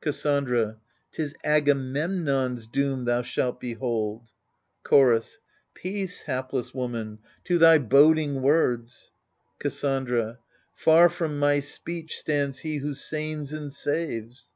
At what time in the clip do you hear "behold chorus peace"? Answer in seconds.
3.60-6.22